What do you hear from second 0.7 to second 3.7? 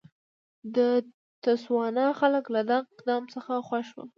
د تسوانا خلک له دغه اقدام څخه